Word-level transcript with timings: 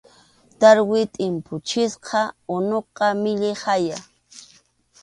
Tarwi 0.59 1.01
tʼimpuchisqa 1.13 2.21
unuqa 2.55 3.07
millay 3.21 3.55
haya. 3.63 3.97